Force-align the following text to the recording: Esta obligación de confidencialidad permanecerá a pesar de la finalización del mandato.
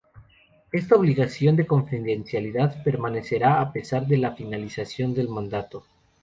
Esta 0.71 0.95
obligación 0.95 1.55
de 1.55 1.67
confidencialidad 1.67 2.81
permanecerá 2.81 3.61
a 3.61 3.71
pesar 3.71 4.07
de 4.07 4.17
la 4.17 4.35
finalización 4.35 5.13
del 5.13 5.29
mandato. 5.29 5.83